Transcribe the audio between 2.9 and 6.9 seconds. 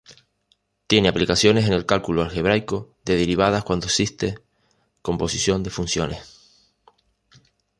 de derivadas cuando existe composición de funciones.